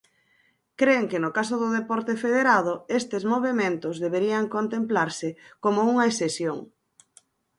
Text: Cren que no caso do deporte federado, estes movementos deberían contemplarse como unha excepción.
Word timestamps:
Cren 0.79 1.03
que 1.09 1.21
no 1.23 1.29
caso 1.37 1.55
do 1.61 1.69
deporte 1.79 2.13
federado, 2.23 2.73
estes 2.99 3.23
movementos 3.33 3.95
deberían 4.05 4.45
contemplarse 4.55 5.29
como 5.63 5.79
unha 5.91 6.07
excepción. 6.11 6.57